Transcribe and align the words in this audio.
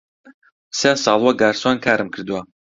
سێ 0.79 0.91
ساڵ 1.03 1.19
وەک 1.23 1.37
گارسۆن 1.41 1.77
کارم 1.85 2.09
کردووە. 2.13 2.41